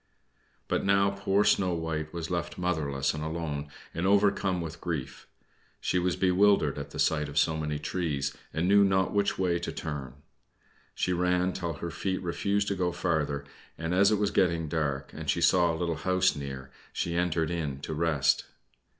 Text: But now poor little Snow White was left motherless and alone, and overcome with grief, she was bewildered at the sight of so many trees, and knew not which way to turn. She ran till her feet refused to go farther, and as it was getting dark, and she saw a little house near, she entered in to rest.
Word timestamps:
But 0.67 0.83
now 0.83 1.11
poor 1.11 1.41
little 1.41 1.55
Snow 1.57 1.73
White 1.75 2.11
was 2.11 2.31
left 2.31 2.57
motherless 2.57 3.13
and 3.13 3.23
alone, 3.23 3.67
and 3.93 4.07
overcome 4.07 4.59
with 4.59 4.81
grief, 4.81 5.27
she 5.79 5.99
was 5.99 6.15
bewildered 6.15 6.79
at 6.79 6.89
the 6.89 6.97
sight 6.97 7.29
of 7.29 7.37
so 7.37 7.55
many 7.55 7.77
trees, 7.77 8.35
and 8.51 8.67
knew 8.67 8.83
not 8.83 9.13
which 9.13 9.37
way 9.37 9.59
to 9.59 9.71
turn. 9.71 10.15
She 10.95 11.13
ran 11.13 11.53
till 11.53 11.73
her 11.73 11.91
feet 11.91 12.23
refused 12.23 12.67
to 12.69 12.75
go 12.75 12.91
farther, 12.91 13.45
and 13.77 13.93
as 13.93 14.09
it 14.11 14.17
was 14.17 14.31
getting 14.31 14.67
dark, 14.67 15.13
and 15.13 15.29
she 15.29 15.39
saw 15.39 15.71
a 15.71 15.77
little 15.77 15.97
house 15.97 16.35
near, 16.35 16.71
she 16.91 17.15
entered 17.15 17.51
in 17.51 17.79
to 17.81 17.93
rest. 17.93 18.45